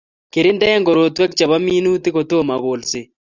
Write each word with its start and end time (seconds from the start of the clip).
Kirinde 0.31 0.67
korotwek 0.85 1.31
Chebo 1.37 1.57
minutik 1.67 2.13
kutomo 2.15 2.55
kolset 2.63 3.07